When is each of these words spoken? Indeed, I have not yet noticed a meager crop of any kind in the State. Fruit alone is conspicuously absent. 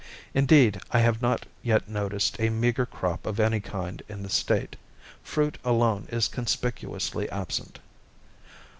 Indeed, 0.33 0.81
I 0.89 0.97
have 1.01 1.21
not 1.21 1.45
yet 1.61 1.87
noticed 1.87 2.39
a 2.41 2.49
meager 2.49 2.87
crop 2.87 3.27
of 3.27 3.39
any 3.39 3.59
kind 3.59 4.01
in 4.09 4.23
the 4.23 4.31
State. 4.31 4.75
Fruit 5.21 5.59
alone 5.63 6.07
is 6.09 6.27
conspicuously 6.27 7.29
absent. 7.29 7.77